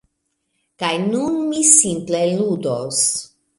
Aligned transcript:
Kaj 0.83 0.89
nun 1.03 1.37
mi 1.51 1.67
simple 1.73 2.25
ludos. 2.43 3.07